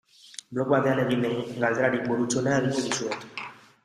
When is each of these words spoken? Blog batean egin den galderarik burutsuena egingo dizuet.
Blog 0.57 0.71
batean 0.75 1.01
egin 1.03 1.19
den 1.25 1.35
galderarik 1.63 2.01
burutsuena 2.07 2.57
egingo 2.63 2.87
dizuet. 2.95 3.29